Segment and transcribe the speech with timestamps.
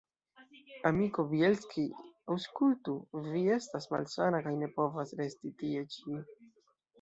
[0.89, 1.83] Amiko Bjelski,
[2.35, 2.95] aŭskultu:
[3.27, 6.17] vi estas malsana kaj ne povas resti tie ĉi.